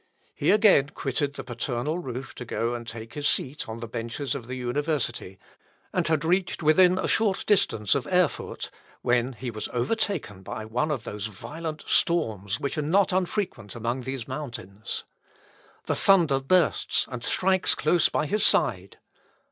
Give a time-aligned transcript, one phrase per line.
[0.33, 4.33] He again quitted the paternal roof to go and take his seat on the benches
[4.33, 5.37] of the university,
[5.93, 8.71] and had reached within a short distance of Erfurt,
[9.03, 14.01] when he was overtaken by one of those violent storms which are not unfrequent among
[14.01, 15.03] these mountains.
[15.85, 18.97] The thunder bursts, and strikes close by his side.